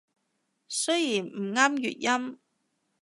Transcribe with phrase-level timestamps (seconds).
[0.67, 2.39] 雖然唔啱粵音